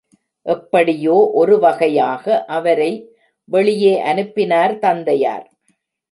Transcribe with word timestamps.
எப்படியோ 0.45 1.17
ஒரு 1.33 1.55
வகையாக 1.59 2.45
அவரை 2.47 2.89
வெளியே 3.49 3.93
அனுப்பினார் 4.01 4.73
தந்தையார். 4.77 5.45